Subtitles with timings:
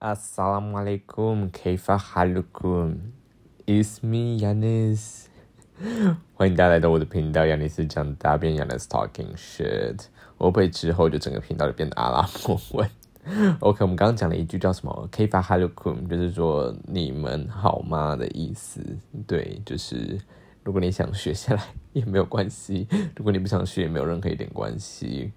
[0.00, 3.12] Assalamualaikum, kaifa halukum?
[3.66, 5.26] It's me, Yanis.
[6.32, 10.06] 欢迎大家来到我的频道，亚尼斯讲大便，Yanis talking shit。
[10.38, 12.90] 我会之后就整个频道就变得阿拉伯文。
[13.60, 18.80] OK，我们刚刚讲了一句叫什么？kifa halukum，就是说你们好吗的意思。
[19.26, 20.18] 对，就是
[20.64, 21.62] 如果你想学下来
[21.92, 25.30] 也没有关系，如果你不想学也没有任何一点关系。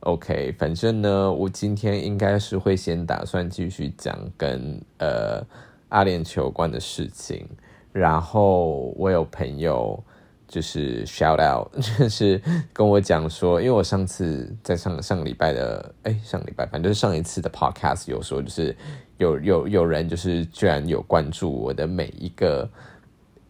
[0.00, 5.44] OK，反正呢，我今天应该是会先打算继续讲跟呃
[5.88, 7.46] 阿联酋有关的事情，
[7.92, 10.02] 然后我有朋友
[10.46, 12.40] 就是 shout out， 就是
[12.72, 18.74] 跟我讲说，因为我上次在上上个礼拜的，哎，上礼拜反正上一次的 podcast 有说，就是
[19.18, 22.70] 有有有人就是居然有关注我的每一个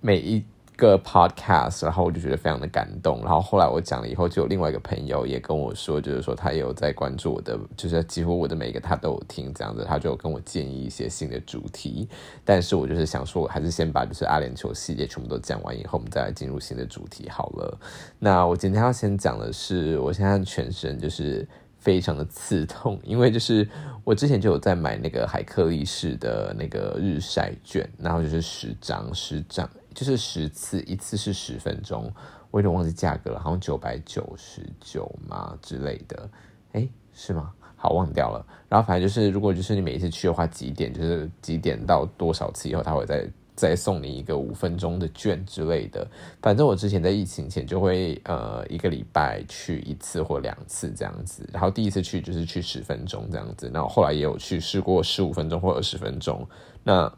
[0.01, 0.45] 每一。
[0.79, 3.21] 个 podcast，然后我就觉得非常的感动。
[3.25, 9.85] 然后后来我讲了以后，就有另外一个朋友也跟我说，就是说他也有在关注我的，就是几乎我的每一个他都有听这样子。
[9.85, 12.09] 他就跟我建议一些新的主题，
[12.45, 17.77] 但是我就是想说，我还是先把就是阿联酋系列全部都讲完以后，我们再来进入新的主题好了。
[18.21, 21.45] 那我今天要先讲的是，我现在全身就是
[21.79, 23.69] 非常的刺痛，因为就是
[24.05, 29.69] 我之前就有在买那个海克力士的那个日晒券，然后就是十张十张。
[29.99, 32.09] 就是十次，一次是十分钟，
[32.53, 36.31] 我有点忘记价格了，好像九百九十九嘛之类的，
[36.71, 37.53] 哎，是吗？
[37.75, 38.47] 好，忘掉了。
[38.69, 46.09] 然后反正就是，如果就是你每一次去的话，几点就是几点到多少次以后，他会再再送你一个五分钟的券之类的。
[46.41, 56.49] 反正我之前在疫情前就会呃一个礼拜去一次或两次这样子，然后第一次去就是去十分钟这样子，然后后来也有去试过十五分钟或二十分钟。
[56.85, 57.13] 那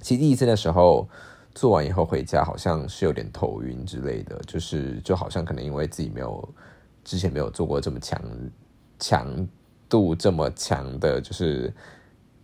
[0.00, 1.06] 其实第一次的时候。
[1.54, 6.48] 做完以后回家好像是有点头晕之类的，就是就好像可能因为自己没有
[7.04, 8.20] 之前没有做过这么强
[8.98, 9.48] 强
[9.88, 11.72] 度这么强的，就是。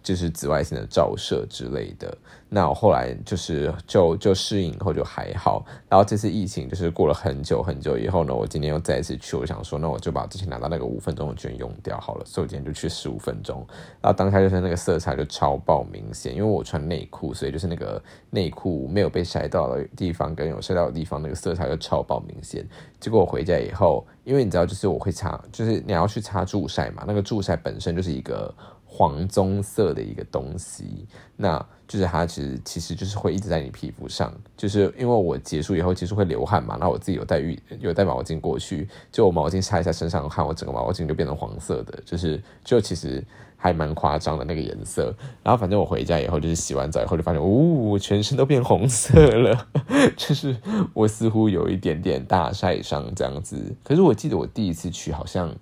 [0.03, 2.17] 就是紫外线的照射之类的，
[2.49, 13.67] 那我后来就是就就适应以后就还好，然后这次疫情就是过了很久很久以后呢，我今天又再一次去，我想说那我就把之前拿到那个五分钟的券用掉好了，所以我今天就去十五分钟，
[14.01, 22.67] 然后当下就是那个色彩就超爆明显，因为我穿内裤，所以就是那个内裤没有被晒到的地方跟有晒到的地方那个色彩就超爆明显。
[22.99, 28.55] 结果我回家以后，因为你知道就是我会擦，就是你要去擦助晒嘛，那个助晒本身就是一个。
[29.01, 43.25] 黄棕色的一个东西，那就是它其实其实就是会一直在你皮肤上，就是因为我结束以后其实会流汗嘛，然后我自己有带浴有带毛巾过去，就我毛巾擦一下身上汗，我整个毛巾就变成黄色的，就是就其实
[43.57, 45.15] 还蛮夸张的那个颜色。
[45.43, 49.67] 然后反正我回家以后就是洗完澡以后就发现，呜，全身都变红色了，
[50.15, 50.55] 就是
[50.93, 53.75] 我似乎有一点点大晒伤这样子。
[53.83, 55.57] 可是我记得我第一次去好像。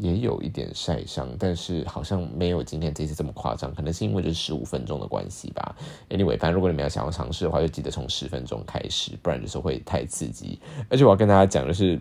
[0.00, 5.76] 也有一点晒伤，但是好像没有今天这次这么夸张，可能是因为这十五分钟的关系吧。
[6.08, 10.58] Anyway，反正如果你们要想要尝试的话，就记得从十分钟开始，不然就是会太刺激。
[10.88, 12.00] 而且我要跟大家讲的是，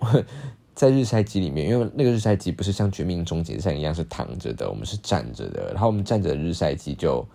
[0.74, 7.26] 在日晒机里面，因为那个日晒机不是像《绝命终结战》一样是躺着的，我们是站着的，然后我们站着的日晒机就。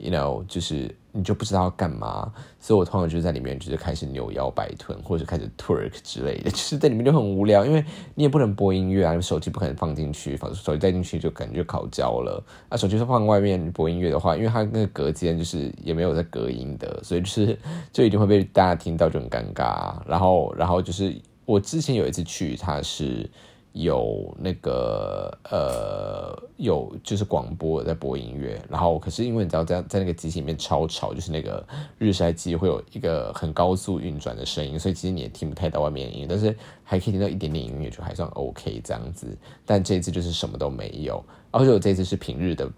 [0.00, 12.44] You know，就是你就不知道要干嘛，所以我通常就在里面就是开始扭腰摆臀，或者开始 twerk 之类的， 就是在里面就很无聊，因为你也不能播音乐啊，手机不可能放进去，放手机带进去就感觉烤焦了。
[12.68, 17.58] 啊，手机是放外面播音乐的话，因为它那个隔间就是也没有在隔音的，所以就是
[17.92, 19.94] 就一定会被大家听到，就很尴尬。
[20.06, 23.28] 然后，然后就是我之前有一次去，它是。
[23.72, 31.64] 有那个呃，有就是广播在播音乐，然后可是因为你知道在在那个机器里面超吵，就是那个
[31.98, 39.36] 日晒机会有一个很高速运转的声音，所以其实你也听不太到外面的音乐，但是还可以听到一点点音乐，就还算 OK 这样子。
[39.64, 42.68] 但这次就是什么都没有，而且我这次是平日的，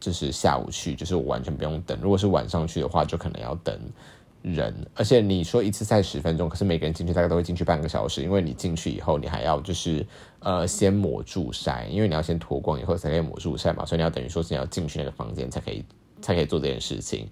[0.00, 1.98] 就是下午去，就是我完全不用等。
[2.00, 3.78] 如果是晚上去的话，就可能要等。
[4.42, 10.04] 人，而且你说一次赛十分钟，可是每个人进去大概都会进去半个小时，因为你进去以后，你还要就是
[10.40, 15.84] 呃先抹助晒，因为你要先脱光以后才可以抹助晒嘛，所以你要等于说是你要进去那个房间才可以
[16.20, 17.28] 才可以做这件事情。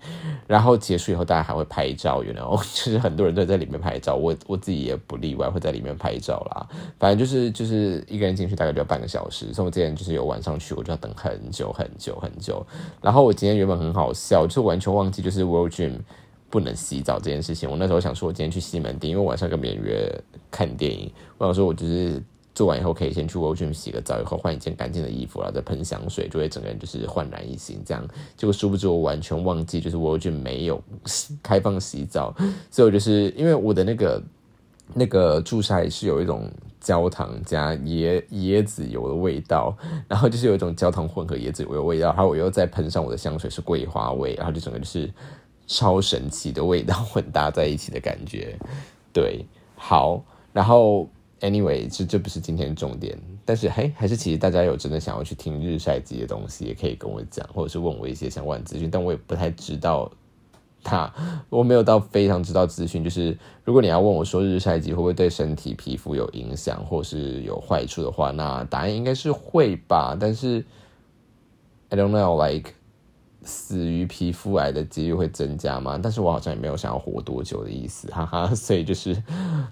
[0.46, 6.68] 然后结束以后，大家还会拍照，you know， 就是很多人都在里面拍照，我我自己也不例外，会在里面拍照啦。
[6.98, 12.64] 反正就是就是一个人进去大概就要半个小时，所以我之前就是有晚上去，我就要等很久很久很久。
[13.02, 15.98] 然后我今天原本很好笑，就完全忘记就是 World Dream。
[16.50, 21.10] 不能洗澡这件事情，我那时候想说，我今天去西门町，因为晚上跟别人约看电影。
[21.38, 22.20] 我想说，我就是
[22.54, 27.80] 做完以后可以先去 w o r m 洗个澡，以后换一件干净的衣服，然后再喷香水，就会整个人就是焕然一新。
[27.86, 28.04] 这样，
[28.36, 30.82] 结果殊不知我完全忘记，就是 w o r m 没有
[31.40, 32.34] 开放洗澡，
[32.70, 34.22] 所以我就是因为我的那个
[34.92, 36.50] 那个朱砂也是有一种
[36.80, 39.76] 焦糖加椰椰子油的味道，
[40.08, 45.08] 然后就是有一种焦糖混合椰子油的味道，然后我又再喷上我的香水是桂花味，然后就整个就是
[45.72, 48.58] 超神奇的味道混搭在一起的感觉。
[49.12, 49.46] 对，
[49.76, 50.20] 好，
[50.52, 51.08] 然后
[51.38, 60.10] anyway，这这不是今天重点，但是嘿，还是其实大家有真的想要去听日晒机的东西，也可以跟我讲，或者是问我一些相关资讯，但我也不太知道。
[60.82, 61.12] 他
[61.50, 70.16] 我没有到非常知道资讯，就是如果你要问我说日晒机会不会对身体皮肤有影响或是有坏处的话，那答案应该是会吧。
[70.18, 70.64] 但是
[71.90, 72.72] I don't know，like
[73.42, 75.98] 死于皮肤癌的几率会增加吗？
[76.02, 78.52] 但是我好像也没有想要活多久的意思，哈哈。
[78.54, 79.22] 所以就是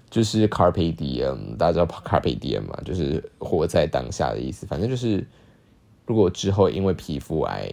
[0.09, 4.65] 就是 carpe diem，大家知道 carpe diem 嘛，就是活在当下的意思。
[4.65, 5.25] 反正就是
[6.05, 7.71] 如果之后因为皮肤癌。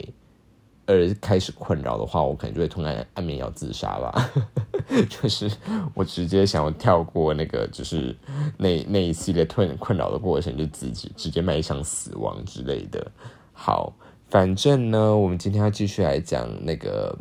[0.89, 4.31] 而开始困扰的话，我可能就会吞安安眠药自杀吧。
[5.11, 5.51] 就是
[5.95, 8.17] 我直接想要跳过那个，就是
[8.57, 13.05] 那那一系列困困扰的过程，就直接直接迈向死亡之类的。
[13.53, 13.93] 好，
[14.29, 17.17] 反正呢，我们今天要继续来讲那个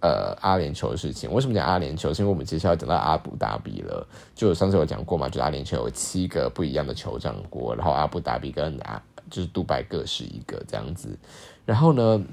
[0.00, 1.32] 呃阿联酋的事情。
[1.32, 2.12] 为什么讲阿联酋？
[2.14, 4.06] 是因为我们接下来要讲到阿布达比了。
[4.34, 11.18] 就上次有讲过嘛，就阿联酋有七个不一样的酋长国，然后阿布达比跟阿就是杜拜各是一个这样子。
[11.64, 12.24] 然后呢？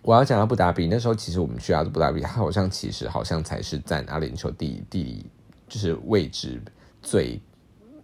[0.00, 5.26] 我要讲阿布达比，那时候其实我们去阿布达比，它好像其实好像才是在阿联酋地地理
[5.68, 6.62] 就是位置
[7.02, 7.38] 最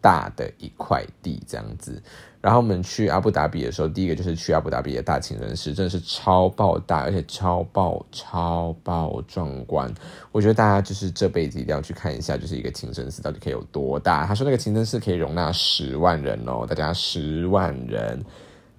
[0.02, 2.02] 大的一块地这样子。
[2.44, 9.90] 然后我们去阿布达比的时候，第一个就是去阿布达比的大清真寺，真的是超爆大，而且超爆超爆壮观。
[10.30, 14.26] 我觉得大家就是这辈子一定要去看一下，就是一个清真寺到底可以有多大。
[14.26, 18.22] 他说那个清真寺可以容纳十万人哦，大家十万人。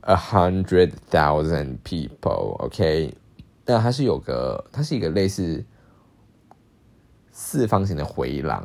[0.02, 3.12] A hundred thousand people, OK，
[3.66, 5.66] 那它是有个，它是一个类似
[7.32, 8.64] 四方形的回廊，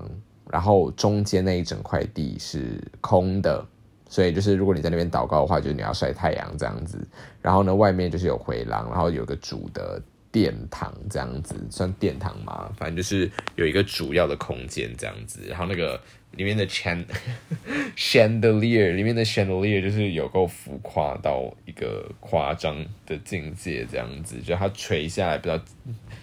[0.50, 3.64] 然后中间那一整块地是空的，
[4.10, 6.98] 所以就是如果你在那边祷告的话，就是你要晒太阳这样子。
[7.40, 12.70] 然后呢，外面就是有回廊，然后有个主的殿堂这样子，算殿堂吗？
[12.76, 15.98] 反正就是有一个主要的空间这样子，然后那个。
[16.36, 16.64] 里面的
[17.98, 25.60] chandelier，里面的 chandelier 就是有够浮夸到一个夸张的境界，这样子，就它垂下来不知道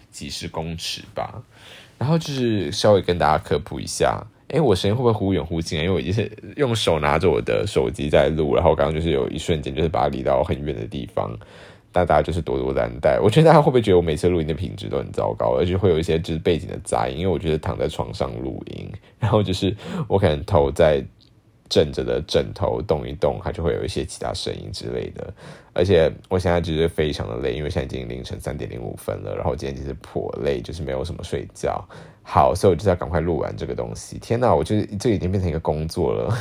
[0.09, 1.43] 几十公尺吧。
[1.97, 5.83] 然后就是稍微跟大家科普一下，哎，我声音会不会忽远忽近啊？
[5.83, 11.37] 因为我已经是用手拿着我的手机在录，然后刚刚就是有一瞬间就是把它离到很远的地方。
[11.93, 13.19] 那大家就是多多担待。
[13.19, 17.17] 我觉得大家会不会觉得我每次录音的品质都很糟糕，而且会有一些就是背景的杂音？
[17.17, 18.87] 因为我觉得躺在床上录音，
[19.19, 19.75] 然后就是
[20.07, 21.03] 我可能头在
[21.69, 25.33] 枕着的枕头动一动，它就会有一些其他声音之类的。
[25.73, 31.83] 而且我现在就是非常的累，因为现在已经凌晨三点零五分了，然后今天其实颇累，就是没有什么睡觉。
[32.29, 34.19] 好，所以我就要赶快录完这个东西。
[34.19, 36.37] 天哪，我觉得这已经变成一个工作了。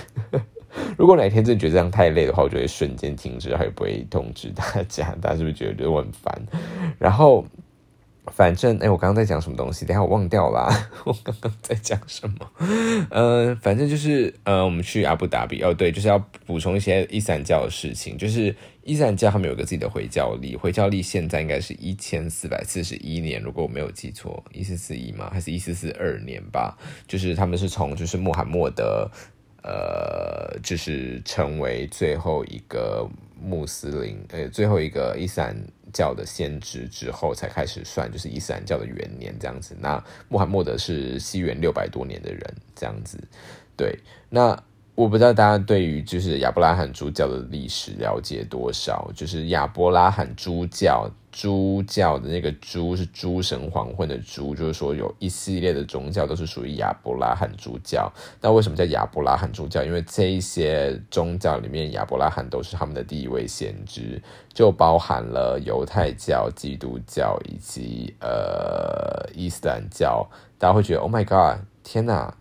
[0.98, 5.16] 如果哪天真的觉得这样太累的话，我就会瞬间停止，然后也不会通知大家。
[5.22, 6.42] 大家是不是觉得我很烦？
[6.98, 7.44] 然后，
[8.32, 9.84] 反正哎，我刚刚在讲什么东西？
[9.84, 10.68] 等下我忘掉啦。
[11.04, 13.06] 我刚刚在讲什么？
[13.10, 18.18] 嗯，反正就是呃，我们去阿布达比哦，对，就是要补充一些伊斯兰教的事情。
[18.18, 25.30] 就是伊斯兰教他们有个自己的回教历，回教历现在应该是一千四百四十一年，如果我没有记错，一四四一吗？
[25.32, 26.76] 还是一四四二年吧？
[27.06, 29.10] 就是他们是从就是穆罕默德。
[29.68, 33.04] 呃，就是成为最后一个
[33.40, 35.56] 穆斯林，呃，最后一个伊斯兰
[35.92, 39.76] 教的先知之后，才开始算，就是伊斯兰教的元年这样子。
[39.78, 42.42] 那穆罕默德是西元六百多年的人，
[42.74, 43.18] 这样子。
[43.76, 44.60] 对，那。
[44.96, 49.10] 我不知道大家对于就是亚伯拉罕诸教的历史了解多少？
[49.14, 58.10] 就是亚伯拉罕诸教，诸教的那个诸是诸神黄昏的诸，就是说有一系列的宗教都是属于亚伯拉罕诸教。
[58.40, 59.84] 那为什么叫亚伯拉罕诸教？
[59.84, 64.22] 因为这一些宗教里面，亚伯拉罕都是他们的第一位先知，
[64.54, 70.26] 就包含了犹太教、基督教以及呃伊斯兰教。
[70.56, 72.34] 大家会觉得，Oh my God，天哪！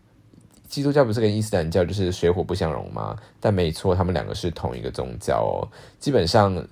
[0.76, 3.16] 基督教不是跟伊斯兰教就是水火不相容吗？
[3.40, 5.64] 但没错，他们两个是同一个宗教哦。
[6.02, 6.68] 基本上。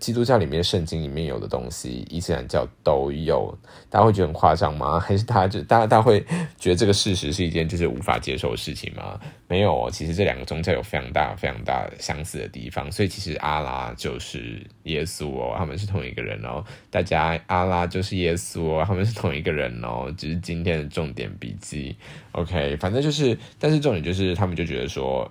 [0.00, 3.56] 基督教里面圣经里面有的东西，伊斯兰教都有，
[3.90, 4.98] 大家会觉得很夸张吗？
[4.98, 6.24] 还是大家就大家大家会
[6.58, 9.20] 觉得这个事实是一件就是无法接受的事情吗？
[9.46, 16.64] 没有哦，其实这两个宗教有非常大非常大相似的地方，所以其实阿拉就是耶稣哦，他们是同一个人哦。
[16.90, 20.12] 大家阿拉就是耶稣哦，他们是同一个人哦。
[20.16, 21.94] 只是今天的重点笔记
[22.32, 25.30] ，OK，反正就是，但是重点就是他们就觉得说。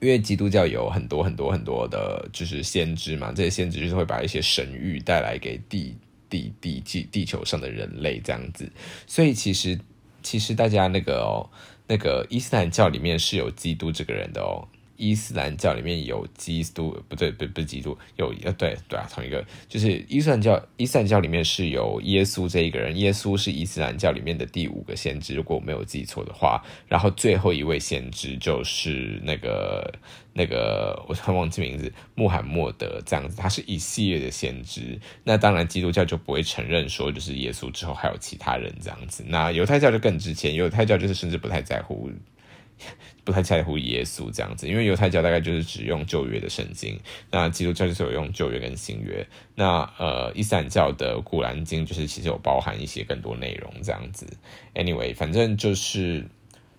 [0.00, 5.96] 因为基督教有很多很多很多的，就是先知嘛，这些先知就是会把一些神谕带来给地
[6.28, 8.70] 地地地地球上的人类这样子，
[9.06, 9.78] 所以其实
[10.22, 11.48] 其实大家那个哦。
[11.92, 14.62] 那个伊斯兰教里面是有基督这个人的哦。
[15.00, 29.90] 伊斯兰教里面有基督，不对，不不是基督，有呃，对对啊，同一个，就是伊斯兰教，伊斯兰教里面是有耶稣这一个人，耶稣是伊斯兰教里面的第五个先知，如果我没有记错的话，然后最后一位先知就是那个
[30.34, 42.10] 那个，我突然忘记名字，穆罕默德这样子，他是一系列的先知，那当然基督教就不会承认说就是耶稣之后还有其他人这样子，那犹太教就更值钱，犹太教就是甚至不太在乎。
[43.30, 46.98] 不太在乎耶稣这样子，因为犹太教大概就是只用旧约的圣经，
[47.30, 49.24] 那基督教就是有用旧约跟新约。
[49.54, 54.26] 那呃，伊斯兰教的古兰经就是其实有包含一些更多内容这样子。
[54.74, 56.26] Anyway，反正就是，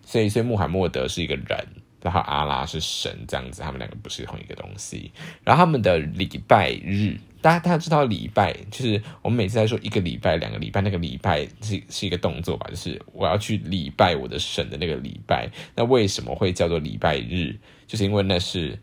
[0.05, 1.67] 所以所以穆罕默德是一个人。
[2.01, 5.11] 然后阿拉是神，这样子，他们两个不是同一个东西。
[5.43, 15.49] 然后他们的礼拜日，大家大家知道礼拜，就是我们每次在说一个礼拜、两个礼拜，那个礼拜是是一个动作吧，就是我要去礼拜我的神的那个礼拜。
[15.75, 17.57] 那为什么会叫做礼拜日？
[17.87, 18.77] 就是因为那是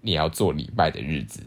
[0.00, 1.42] 你要做礼拜的日子。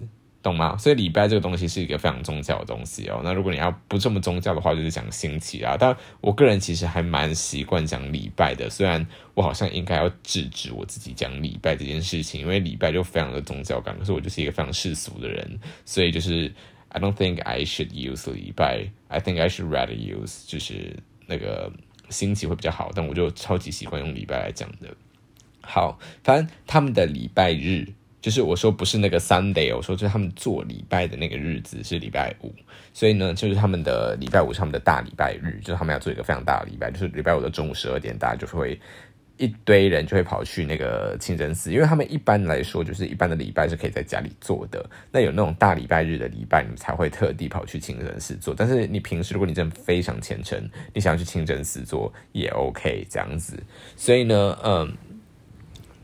[0.50, 0.76] 懂吗？
[0.78, 3.22] 所以礼拜这个东西是一个非常宗教的东西哦。
[3.24, 5.76] 那如果你要不这么宗教的话，就是讲星期啊。
[5.80, 13.98] 但我个人其实还蛮习惯讲礼拜的，虽然我好像应该要制止我自己讲礼拜这件事情，因为礼拜就非常的宗教感。
[13.98, 16.52] 可是我就是一个非常世俗的人，所以就是
[16.90, 20.96] I don't think I should use 礼拜，I think I should rather use 就是
[21.28, 21.72] 那个
[22.10, 22.92] 星期会比较好。
[22.96, 24.96] 但我就超级习惯用礼拜来讲的。
[25.62, 27.88] 好，反正他们的礼拜日。
[28.22, 32.54] 就是我说不是那个 Sunday，我说就是他们做礼拜的那个日子是礼拜五，
[32.94, 38.78] 所以呢，就是他们的礼拜五是他们的大礼拜日，就是他们要做一个非常大的礼拜，就是礼拜五的中午十二点，大家就是会
[39.38, 48.54] 一堆人就会跑去那个清真寺，因为他们一般来说就是一般的礼拜是可以在家里做的，那有那种大礼拜日的礼拜，你才会特地跑去清真寺做。
[48.54, 50.62] 但是你平时如果你真的非常虔诚，
[50.94, 53.58] 你想要去清真寺做也 OK 这样子，
[53.96, 54.94] 所以呢，嗯。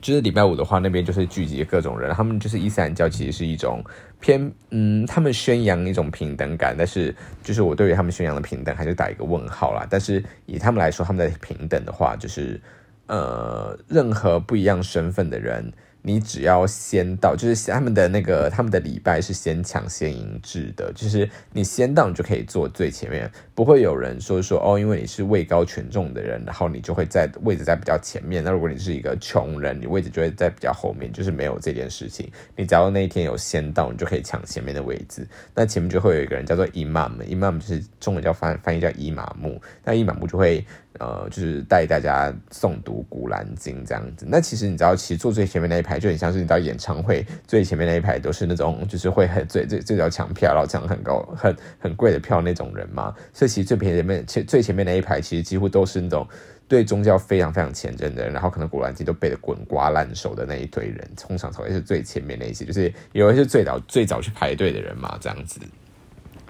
[0.05, 2.13] 就是礼拜五的话，那边就是聚集各种人。
[2.13, 3.83] 他们就是伊斯兰教，其实是一种
[4.19, 9.83] 偏嗯，他们宣扬一种平等感，但是就是我对于他们宣扬的平等还是打一个问号啦。
[9.89, 12.61] 但是以他们来说，他们的平等的话，就是
[13.07, 15.73] 呃，任何不一样身份的人。
[16.07, 28.43] 你只要先到，就是他们的那个他们的礼拜是先抢先赢制的，就是你先到，你就可以坐最前面，不会有人说说哦，因为你是位高权重的人，然后你就会在位置在比较前面。
[28.43, 32.31] 那如果你是一个穷人，你位置就会在比较后面，就是没有这件事情。
[32.55, 35.27] 你只要那一天有先到，你就可以抢前面的位置。
[35.55, 40.63] 那前面就会有一个人叫做伊玛目，伊玛目就是中文叫翻翻译叫伊玛目，那伊玛目就会。
[40.97, 44.25] 呃，就是带大家诵读古兰经这样子。
[44.29, 53.13] 那其实你知道，其实坐最前面那一排就很像是你到演唱会最前面那一排都是那种，就是会很最最最早抢票，然后抢很高很很贵的票那种人嘛。
[53.33, 56.27] 所以其实最便宜面前最前面那一排，其实几乎都是那种
[56.67, 65.59] 对宗教非常非常虔诚的人，然后可能古兰经都背得滚瓜烂熟的那一堆人，通常才会是最前面那些，就是有一些最早最早去排队的人嘛，这样子。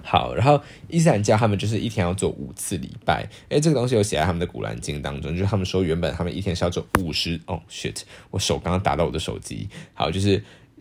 [0.08, 10.40] 好，然后伊斯兰教他们就是一天要做五次礼拜，诶，这个东西有写在他们的古兰经当中，就是他们说原本他们一天是要做五十，哦，shit，我手刚刚打到我的手机，好，就是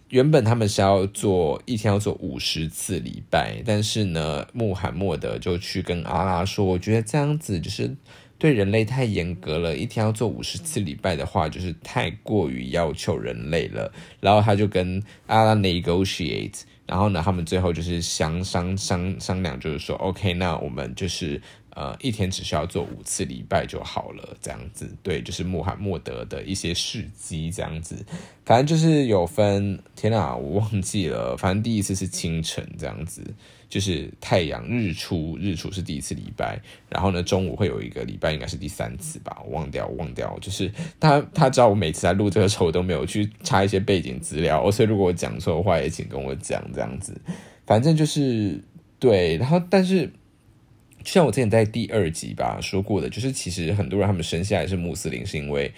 [0.10, 7.96] 原本他们是要做一天要做五十次礼拜，但是呢，穆罕默德就去跟阿拉说，我觉得这样子就是
[8.38, 16.62] 对人类太严格了，一天要做五十次礼拜的话，就是太过于要求人类了，然后他就跟阿拉 negotiate。
[16.88, 24.96] 然后呢，他们最后就是商商商商量，就是说，OK，那我们就是呃一天只需要做五次礼拜就好了，这样子。
[25.02, 28.06] 对，就是穆罕默德的一些事迹这样子。
[28.46, 31.36] 反正就是有分，天哪，我忘记了。
[31.36, 33.24] 反正第一次是清晨这样子。
[33.68, 40.38] 就是太阳日出，日出是第一次礼拜，然后呢，中午会有一个礼拜，应该是第三次吧，我忘掉，忘掉。
[40.40, 47.20] 就是他他知道我每次在录这个时候，我都没有去查一些背景资料，所以如果我讲错的话，也请跟我讲这样子。
[47.66, 48.64] 反正就是
[49.00, 50.06] 对，然后但是，
[51.04, 55.74] 就像我之前在第二集吧说过的，就是其实很多人他们生下来是穆斯林，是因为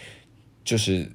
[0.64, 1.12] 就是。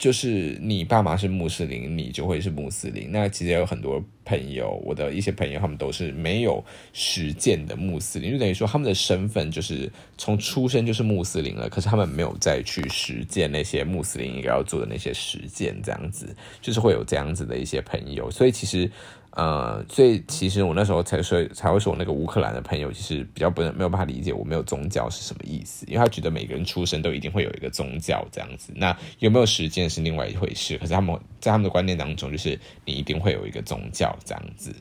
[0.00, 3.10] 就是你爸妈是穆斯林，你就会是穆斯林。
[3.12, 6.64] 那其实有很多朋友，我的一些朋友，他们都是没有
[6.94, 18.30] 实践的穆斯林，就等于说他们的身份就是从出生就是穆斯林了，可是他们没有再去实践那些穆斯林应该要做的那些实践，这样子就是会有这样子的一些朋友。
[18.30, 18.90] 所以其实。
[19.32, 28.72] 呃，所以其实我那时候才说才会说，我那个乌克兰的朋友其实比较不能没有办法理解我没有宗教是什么意思，因为他觉得每个人出生都一定会有一个宗教这样子。
[28.74, 34.74] 那有没有实践是另外一回事，可是他们在他们的观念当中，就是你一定会有一个宗教这样子。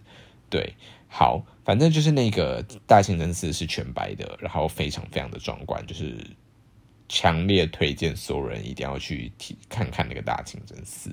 [0.49, 0.73] 对，
[1.07, 6.15] 好，反正就是那个大清真寺是全白的，然后非常非常的壮观，就是
[7.09, 9.31] 强烈推荐所有人一定要去
[9.67, 11.09] 看看那个大清真寺。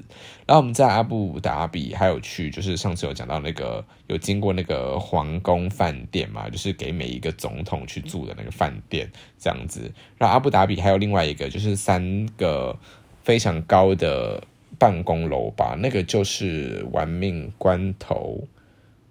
[0.46, 9.90] 然后我们在阿布达比还有去，就是上次有讲到那个有经过那个皇宫饭店嘛，就是给每一个总统去住的那个饭店这样子。
[10.18, 12.78] 然后阿布达比还有另外一个，就是三个
[13.24, 14.46] 非常高的
[14.78, 18.46] 办公楼吧，那个就是玩命关头，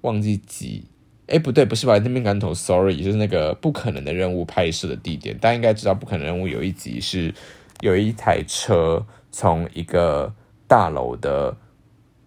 [0.01, 0.85] 忘记几。
[1.27, 1.97] 哎，不对，不是吧？
[1.97, 5.35] 那边赶头，sorry，就是那个不可能的任务拍摄的地点。
[5.39, 7.33] 大家应该知道，不可能任务有一集是
[7.81, 10.31] 有一台车从一个
[10.67, 11.57] 大楼的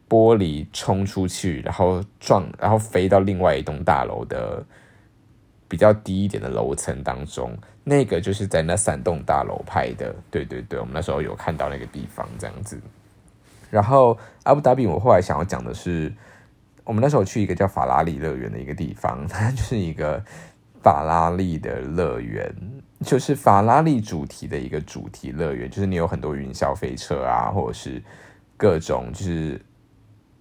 [0.08, 4.66] 玻璃冲出去，然后撞，然后飞到另外一栋大楼的
[5.68, 7.56] 比较低一点的楼层当中。
[7.84, 10.12] 那个就是在那三栋大楼拍的。
[10.28, 12.80] 对对对，我们那时候有看到那个地方这样子。
[13.70, 16.12] 然后阿布达比，我后来想要讲的是。
[16.88, 20.24] 我们那时候去一个叫法拉利乐园的一个地方， 它就是一个
[20.82, 22.50] 法拉利的乐园，
[23.04, 28.02] 就是法拉利主题的一个主题乐园，就是你有很多云霄飞车啊，或者是
[28.56, 29.60] 各种就是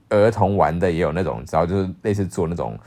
[0.08, 2.80] 儿童玩的，也有那种，知道就是类似做那种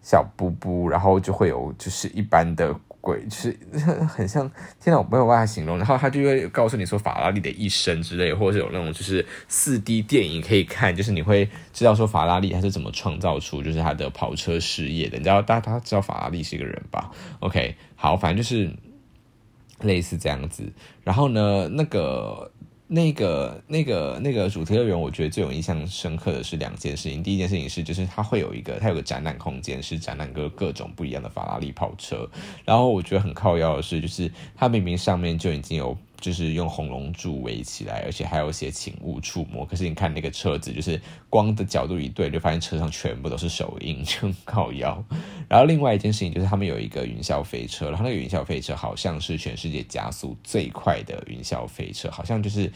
[0.00, 2.74] 小布布，然后就会有就是一般的。
[3.02, 3.58] 鬼就是
[4.08, 5.76] 很像，现在，我没有办法形容。
[5.76, 15.18] 然后他就会告诉你说法拉利的一生之类，或者是有那种就是四 D 电影可以看，就是你会知道说法拉利他是怎么创造出就是他的跑车事业的。
[15.18, 18.70] 你知道大家知道法拉利是一个人吧？OK，好，反正就是
[19.80, 20.72] 类似这样子。
[21.02, 22.51] 然后呢，那个。
[22.94, 27.22] 那个、那个、那个主题乐园，我觉得最有印象深刻的是两件事情。
[27.22, 32.28] 第一件事情是，就是它会有一个，它有个展览空间，是展览各各种不一样的法拉利跑车。
[32.66, 35.96] 然后我觉得很靠腰的是，就是它明明上面就已经有。
[36.22, 39.66] 就是用红龙柱围起来，而且还有写请勿触摸。
[39.66, 40.98] 可是你看那个车子，就是
[41.28, 45.04] 光的角度一对，就发现车上全部都是手印，就靠腰。
[45.48, 52.72] 然后另外一件事情就是，他们有一个云霄飞车，然后那个云霄飞车好像是全世界加速最快的云霄飞车，好像就是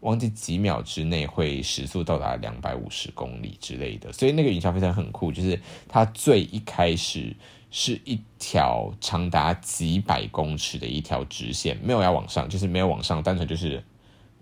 [0.00, 4.12] 忘记几秒之内会时速到达两百五十公里之类的。
[4.12, 5.58] 所以那个云霄飞车很酷，就是
[5.88, 7.34] 它最一开始。
[7.70, 13.84] 是一条长达几百公尺的一条直线，没有要往上，就是没有往上，单纯就是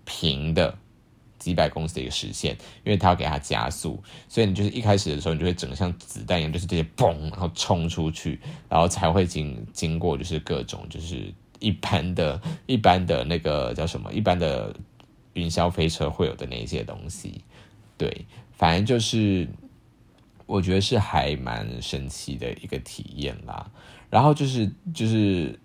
[0.05, 0.77] 平的
[1.37, 14.73] 几百公尺的一个实线，因为它要给它加速，所以你就是一开始的时候，你就会整个像子弹一样，就是这些嘣，然后冲出去，然后才会经经过就是各种就是一般的、一般的那个叫什么，一般的
[15.33, 17.41] 云霄飞车会有的那些东西，
[17.97, 19.45] 对，反正就是。
[20.47, 23.69] 我觉得是还蛮神奇的一个体验啦，
[24.09, 25.59] 然后就是就是。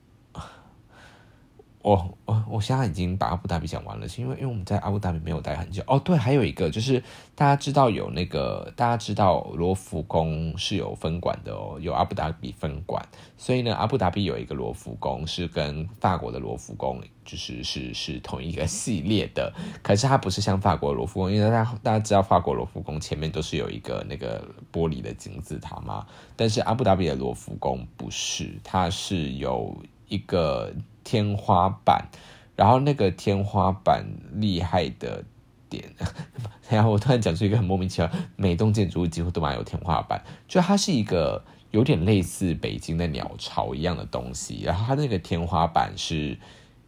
[1.83, 5.99] 我我我现在已经把阿布达比讲完了，是因为因为我们在阿布达比没有待很久哦。
[5.99, 7.03] 对，还有一个就是
[7.35, 13.05] 大家知道有那个大家知道罗浮宫是有分馆的哦，有阿布达比分馆，
[13.37, 24.41] 所以呢，阿布达比有一个罗浮宫是跟法国的罗浮宫就是是是同一个系列的，可是它不是像法国罗浮宫，因为大家大家知道法国罗浮宫前面都是有一个那个
[24.73, 30.73] 玻璃的金字塔嘛，但是阿布达比的罗浮宫不是，它是有一个。
[31.05, 32.09] 天花板，
[32.57, 35.25] 然后那个天花板厉害的
[35.69, 35.93] 点，
[36.69, 46.39] 然后我突然讲出一个很莫名其妙，每栋建筑物几乎都蛮有天花板，就它是一个有点类似北京的鸟巢一样的东西，然后它那个天花板是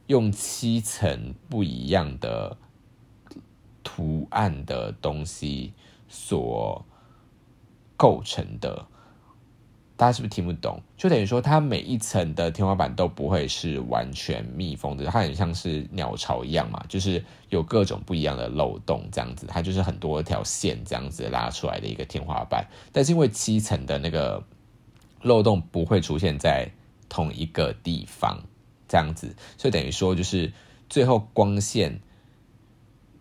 [0.06, 2.56] 用七层不一样的
[3.82, 5.72] 图案的东西
[6.08, 6.84] 所
[7.96, 8.86] 构成的。
[9.96, 10.82] 大家是不是听不懂？
[10.96, 22.66] 就等于说，它每一层的天花板都不会是完全密封的，它很像是鸟巢一样嘛，就是有各种不一样的漏洞这样子，它就是很多条线这样子拉出来的一个天花板。
[22.92, 24.42] 但是因为七层的那个
[25.22, 26.68] 漏洞不会出现在
[27.08, 28.42] 同一个地方，
[28.88, 30.52] 这样子，所以等于说就是
[30.88, 32.00] 最后光线，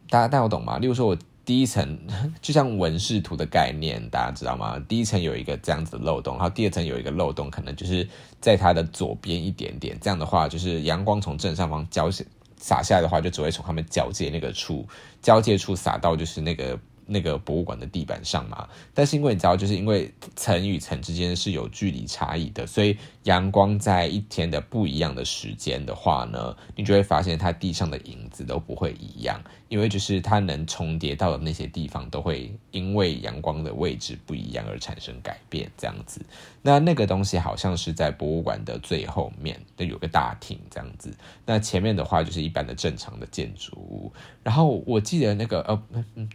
[0.10, 0.80] 大家大家懂吗？
[0.80, 1.18] 例如说我。
[1.46, 2.00] 第一层
[2.42, 4.80] 就像纹饰图的概念，大家知道吗？
[4.88, 8.08] 第一层有一个这样子的漏洞，然后第二层有一个漏洞，可能就是
[8.40, 9.98] 在它的左边一点点。
[10.02, 12.10] 这样的话，就是阳光从正上方交
[12.58, 14.88] 洒下来的话，就只会从它们交界那个处
[15.22, 16.80] 交界处洒到就是那个。
[17.06, 36.22] 那个博物馆的地板上嘛，但是因为你知道，就是因为层与层之间是有距离差异的，所以阳光在一天的不一样的时间的话呢，你就会发现它地上的影子都不会一样，因为就是它能重叠到的那些地方都会因为阳光的位置不一样而产生改变，这样子。
[36.62, 41.12] 那那个东西好像是在博物馆的最后面，那有个大厅这样子。
[41.44, 44.14] 那前面的话就是一般的正常的建筑物。
[44.44, 45.84] 然后我记得那个呃，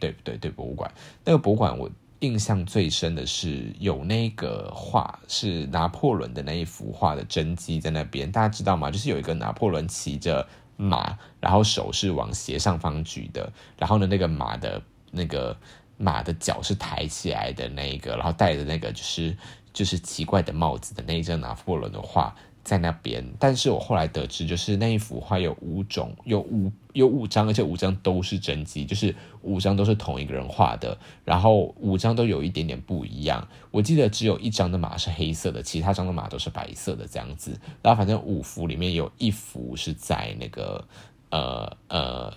[0.00, 0.92] 对对对，博物馆
[1.24, 8.32] 那个博物馆，我印象最深的是有那个画，是拿破仑的那一幅画的真迹在那边。
[8.32, 8.90] 大家知道吗？
[8.90, 10.44] 就是有一个拿破仑骑着
[10.78, 15.54] 马，然后手是往斜上方举的，然后呢，那个马的那个
[15.98, 19.36] 马的脚是抬起来的那一个，然后戴着那个就是
[19.72, 22.34] 就是奇怪的帽子的那一张拿破仑的画。
[22.68, 33.48] 在那边，但是我后来得知，就是那一幅画有五种，有五有五张，而且五张都是真迹，就是五张都是同一个人画的，然后五张都有一点点不一样。
[33.70, 37.58] 我记得只有一张的马是黑色的，其他张的马都是白色的这样子。
[37.80, 40.86] 然后反正五幅里面有一幅是在那个
[41.30, 42.30] 呃呃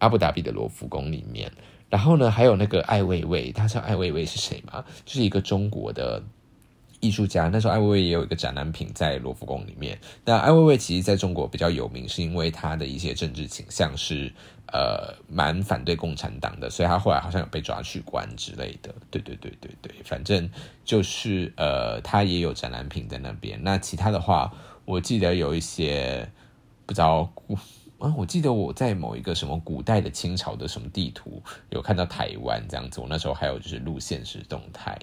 [0.00, 1.50] 阿布达比的罗浮宫里面，
[1.88, 4.84] 然后呢还有那个艾未未，他知道艾未未是谁吗？
[5.06, 6.22] 就是一个中国的。
[7.02, 9.98] 艺术家那时候，艾薇薇也有一个展览品在罗浮宫里面。
[10.24, 14.32] 那艾薇薇其实在中国比较有名，是因为他的一些政治倾向是
[14.72, 18.94] 呃蛮反对共产党的，所以他后来好像有被抓去关之类的。
[19.10, 20.48] 对对对对对，反正
[20.84, 23.58] 就是呃他也有展览品在那边。
[23.64, 26.30] 那其他的话，我记得有一些
[26.86, 27.32] 不知道
[27.98, 33.00] 啊，我记得我在某一个什么古代的清朝的什么地图有看到台湾这样子。
[33.00, 34.96] 我那时候还有就是录现实动态。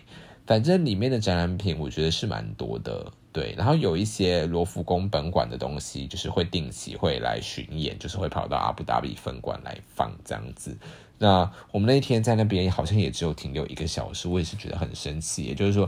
[0.49, 3.53] 反正里面的展览品，我觉得是蛮多的，对。
[3.55, 10.75] 然后有一些罗浮宫本馆的东西，就是会定期会来巡演，就是会跑到阿布达比分馆来放这样子。
[11.19, 15.43] 那我们那天在那边好像也只有停留一个小时，我也是觉得很生气。
[15.43, 15.87] 也就是说。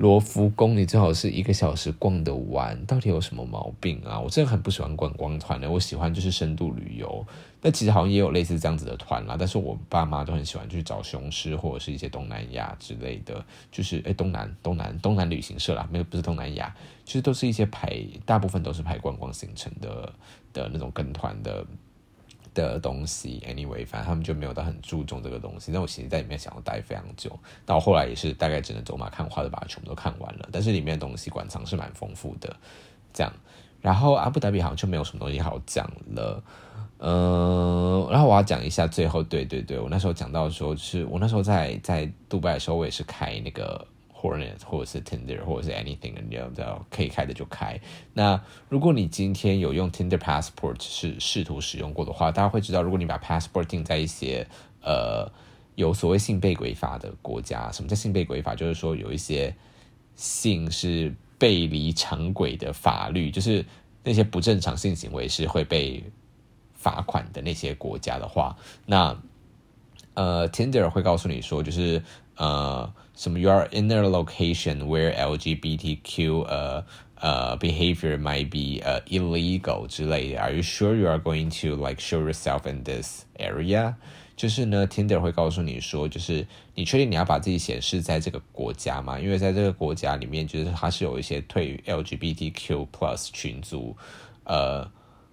[0.00, 4.18] 罗浮宫，你最好是一个小时逛得完，到底有什么毛病啊？
[4.18, 7.22] 我真的很不喜欢观光团的，我喜欢就是深度旅游。
[7.60, 20.10] 那其实好像也有类似这样子的团啦，但是我爸妈都很喜欢去找雄狮或者是一些东南亚之类的，就是哎东南东南东南旅行社啦，没有不是东南亚，其实都是一些排，大部分都是排观光行程的
[20.54, 21.66] 的那种跟团的。
[22.54, 25.70] 的东西，anyway，反正他们就没有到很注重这个东西。
[25.72, 30.48] 那我其实在里面想要待非常久，到后来也是大概只能走马看花的把它全部都看完了。
[30.50, 32.54] 但是里面的东西馆藏是蛮丰富的，
[33.12, 33.32] 这样。
[33.80, 36.42] 然后阿布达比好像就没有什么东西好讲了，
[36.98, 38.08] 嗯。
[38.10, 43.86] 然后我要讲一下最后，对对对，我那时候讲到说，就是我那时候在在杜拜的时候，我也是开那个。
[44.20, 47.80] Port 或者是 Tinder 或者是 anything，你知道可以开的就开。
[48.12, 54.46] 那如果你今天有用 Tinder Passport 是试图使用过的话，大家会知道，如果你把 Passport 定在一些
[54.82, 55.30] 呃
[55.76, 58.54] 有所谓性被规法的国家，什么叫性被规法？
[58.54, 59.54] 就是说有一些
[60.16, 63.64] 性是背离常轨的法律，就是
[64.04, 66.04] 那些不正常性行为是会被
[66.74, 68.54] 罚款的那些国家的话，
[68.84, 69.16] 那
[70.14, 72.02] 呃 Tinder 会告诉你说，就是
[72.36, 72.92] 呃。
[73.19, 73.39] 什么？
[73.39, 80.41] You are in a location where LGBTQ 呃呃 behavior might be 呃 illegal 之类的。
[80.41, 83.95] Are you sure you are going to like show yourself in this area？
[84.35, 89.17] 就是呢，Tinder 会告诉你说，就是你确定你要把自己显示在这个国家吗？
[89.17, 93.95] 因为在这个国家里面，就是它是有一些对 LGBTQ plus 群组
[94.43, 94.85] 呃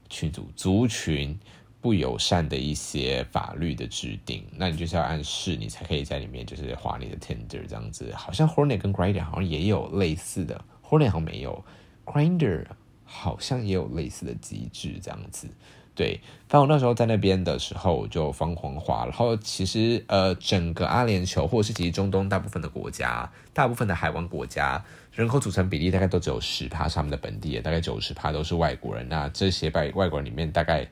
[0.08, 1.38] 群组族群。
[1.79, 8.11] 不友善的一些法律的制定，那你就是要暗示，你才可以在里面就是划你的 Tinder 这样子。
[8.15, 11.63] 好像 Hornet 跟 Grinder 好像也有类似的，Hornet 好像没有
[12.03, 12.65] ，Grinder
[13.05, 15.47] 好像也有类似的机制这样子。
[15.93, 29.07] 对，反正我那时候在那边的时候就疯狂滑，然后其实呃整个阿联酋或者是其实中东大部分的国家，大部分的海湾国家人口组成比例大概都只有十趴，他们的本地大概九十趴都是外国人。
[29.07, 30.87] 那这些外外国人里面大概。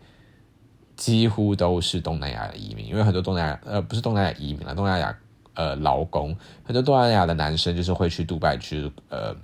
[0.96, 5.18] 几乎都是东南亚的移民，因为很多东南亚呃不是东南亚移民了，东南亚
[5.54, 9.36] 呃劳工，很多东南亚的男生就是会去杜拜去呃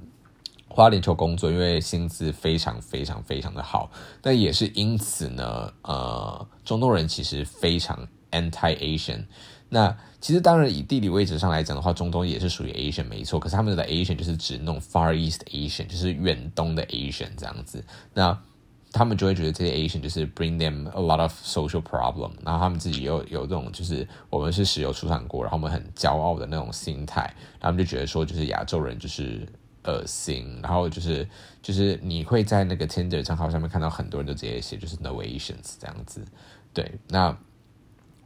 [0.68, 3.92] 花莲球工作，因为薪资非常非常非常的好。
[4.24, 9.26] 那也是因此呢，呃，中东人其实非常 anti Asian。
[9.74, 17.84] 那其实当然以地理位置上来讲的话，中东也是属于 Asian 没错，可是他们的 Asian 就是指那种 Far East Asian，就是远东的 Asian 这样子。
[18.14, 18.38] 那
[18.92, 29.48] 他们就会觉得这些 Asian 就是 bring them a lot of social problem，然后他们自己有有这种就是我们是石油出产国，然后我们很骄傲的那种心态，他们就觉得说就是亚洲人就是
[29.86, 31.28] 恶心，然后就是
[31.62, 36.22] 就是你会在那个 Tinder 账号上面看到很多人都直接写就是 No Asians 这样子，
[36.74, 37.38] 对，那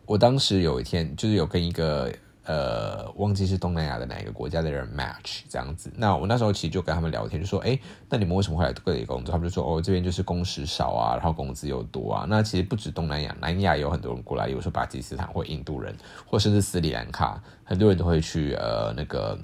[0.06, 2.12] 我当时有一天就是有跟一个。
[2.46, 5.92] 呃，忘记是东南亚的哪一个国家的人 match 这样子。
[5.96, 15.96] 那我那时候其实就跟他们聊天，就说：“哎，那你们为什么会来这里工作？”他们就说：“哦，这边就是工时少啊，然后工资又多啊。”那其实不止东南亚，南亚有很多人过来，有时候巴基斯坦或印度人，
[16.28, 19.36] 或甚至斯里兰卡，很多人都会去呃那个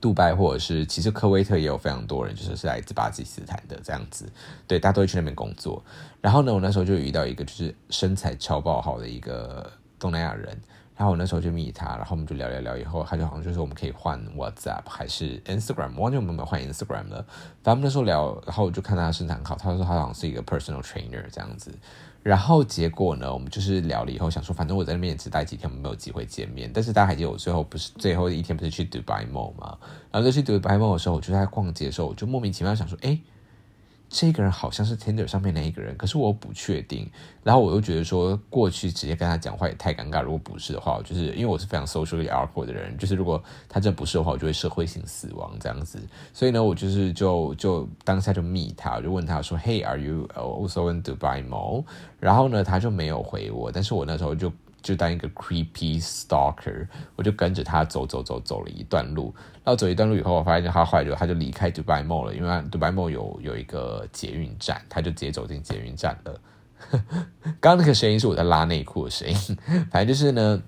[0.00, 4.32] 杜拜，或者是其实科威特也有非常多人，就是是来自巴基斯坦的这样子。
[4.68, 5.82] 对，大家都会去那边工作。
[6.20, 10.56] 然后呢，我那时候就遇到一个就是身材超爆好的一个东南亚人。
[10.96, 17.26] 然后我那时候就密他，然后我们就聊聊聊，以后他就好像就说我们可以换 WhatsApp 还是 Instagram，我忘记我们有没有换 Instagram 了。
[17.62, 21.76] 反正那时候聊，然后我就看他身材好，他说他好像是一个 personal trainer 这样子。
[22.22, 26.70] 然后结果呢，我们就是聊了以后，想说反正我在那边也只待几天，我们没有机会见面。
[26.72, 29.76] 但是大家还记得我最后不是最后一天不是去 Dubai Mall 吗？
[30.12, 33.18] 然后就去 Dubai Mall 的时候，我就在逛街的时候，我就莫名其妙想说，哎。
[34.16, 37.10] 这个人好像是 Tinder 上面那一个人，可是我不确定。
[37.42, 40.22] 然后我又觉得说，过去直接跟他讲话也太尴尬。
[40.22, 45.98] 如果不是的话，就是因为我是非常 socially awkward 的人，就是如果他真不是的话，我就会社会性死亡这样子。
[46.32, 51.82] 所以呢，我就是就就当下就密他，我就问他说：“Hey，Are you also in Dubai Mall？”
[52.20, 53.72] 然后呢，他就没有回我。
[53.72, 54.52] 但是我那时候就。
[54.84, 66.40] 就当一个 creepy stalker，我就跟着他走走走走了一段路，然后走一段路以后，我发现他坏了他就离开 Dubai Mall 了，因为 Dubai Mall 有有一个捷运站，他就直接走进捷运站了。
[67.60, 69.58] 刚刚那个声音是我在拉内裤的声音，
[69.90, 70.62] 反正就是呢。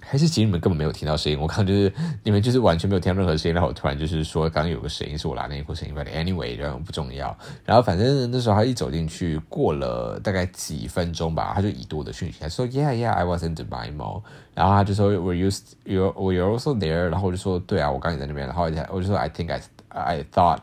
[0.00, 1.92] 还是其实你们根本没有听到声音，我刚就是
[2.24, 14.22] 你们就是完全没有听到任何声音，然后我突然就是说刚刚有个声音是我拉内裤声音，反正 anyway 然后不重要，然后反正那时候他一走进去，过了大概几分钟吧，他就已读的讯息，他说 Yeah yeah I was in Dubai Mall，
[14.54, 15.50] 然后他就说 Were you
[15.84, 17.08] you were you also there？
[17.08, 20.58] 然后我就说对啊，我刚也在那边，然后我就说 I think I I thought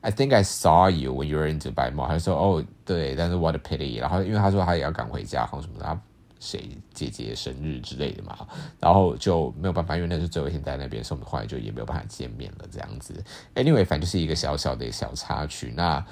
[0.00, 6.00] I think I saw you when you were in Dubai Mall，他就说哦对，但是 what a pity，然后因为他说他也要赶回家，然后什么的。
[6.40, 8.48] 谁姐姐生日之类的嘛，
[8.80, 12.64] 然后就没有办法，因为那是最后一天在那边，所以我们后来就也没有办法见面了。
[12.72, 13.22] 这样子
[13.54, 15.72] ，anyway，反正就是一个小小的小插曲。
[15.76, 16.02] 那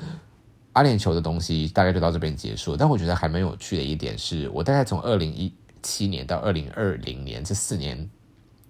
[0.75, 2.77] 阿联酋的东西大概就到这边结束。
[2.77, 5.51] 但我觉得还蛮有趣的一点是，我大概从二零一
[5.83, 8.09] 七年到二零二零年这四年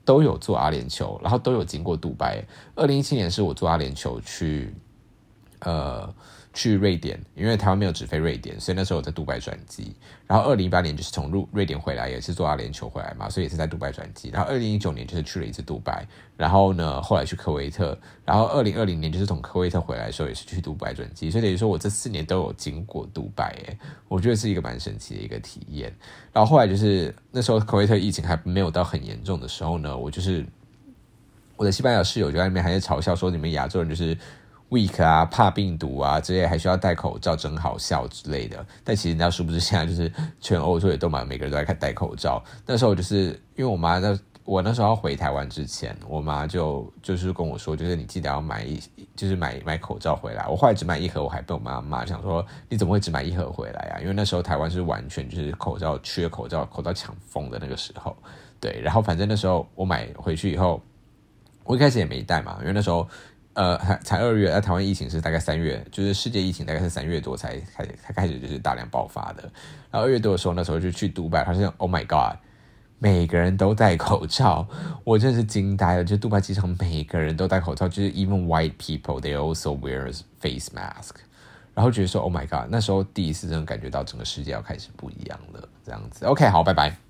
[0.04, 2.44] 都有做阿联酋，然后都有经过杜拜。
[2.76, 4.72] 二零一七年是我做阿联酋去，
[5.58, 6.14] 呃。
[6.58, 9.94] 去瑞典，因为台湾没有直飞瑞典，所以那时候我在杜拜转机。
[10.26, 14.28] 然后二零一八年就是从瑞瑞典回来，也是坐阿联酋回来嘛，所以也是在杜拜转机。
[14.30, 16.04] 然后二零一九年就是去了一次杜拜，
[16.36, 25.94] 然后呢后来去科威特，然后二零二零年就是从科威特回来的时候也是去杜拜转机，所以等于说我这四年都有经过杜拜，诶，我觉得是一个蛮神奇的一个体验。
[26.32, 30.44] 然后后来就是那时候科威特疫情还没有到很严重的时候呢，我就是
[31.54, 34.18] 我的西班牙室友就在那边还在嘲笑说你们亚洲人就是。
[34.70, 38.64] Weak 啊，怕病毒啊，这些还需要戴口罩，真好笑之类的。
[38.84, 42.42] 但其实你知道，是不是现在就是全欧洲也都嘛，每个人都在看戴口罩。
[42.66, 48.80] 那时候就是因为我妈那我那时候要回台湾之前，我妈就就是跟我说，就是你记得要买一，
[49.14, 50.46] 就是买买口罩回来。
[50.48, 54.00] 我后来只买一盒，我还被我妈骂，想说你怎么会只买一盒回来啊？
[54.00, 58.16] 因为那时候台湾是完全就是口罩缺口罩，口罩抢疯的那个时候。
[58.60, 60.80] 对，然后反正那时候我买回去以后，
[61.64, 63.08] 我一开始也没带嘛，因为那时候。
[63.58, 69.42] 呃， 才二月，那台湾疫情是大概三月，就是世界疫情大概是三月多才开才开始就是大量爆发的。
[69.90, 72.38] 然后二月多的时候，那时候就去杜拜，发现 Oh my God，
[73.00, 74.64] 每个人都戴口罩，
[75.02, 76.04] 我真是惊呆了。
[76.04, 80.04] 就杜拜机场每个人都戴口罩，就是 even white people they also wear
[80.38, 81.16] face mask。
[81.74, 86.24] 然后觉得说 Oh my God，那时候第一次真的感觉到整个世界要开始不一样了，这样子。
[86.26, 87.07] OK，好，拜拜。